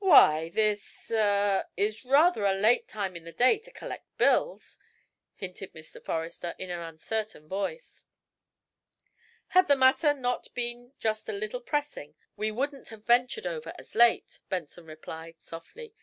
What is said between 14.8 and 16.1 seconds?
replied, softly.